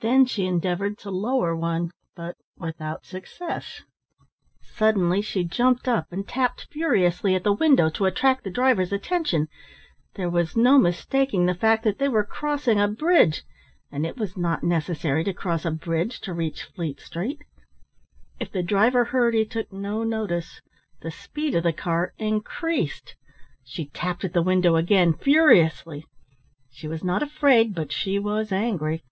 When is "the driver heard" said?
18.50-19.34